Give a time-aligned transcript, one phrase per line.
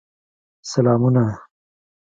[0.71, 1.39] سلامونه.